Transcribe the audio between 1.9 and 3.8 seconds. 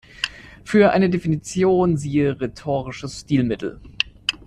siehe rhetorisches Stilmittel.